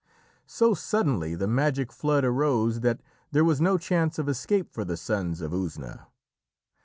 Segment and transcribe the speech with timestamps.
[0.47, 3.01] So suddenly the magic flood arose that
[3.31, 6.07] there was no chance of escape for the Sons of Usna.